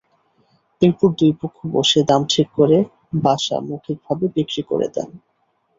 [0.81, 2.77] এরপর দুই পক্ষ বসে দাম ঠিক করে
[3.23, 5.09] বাসা মৌখিকভাবে বিক্রি করে দেন।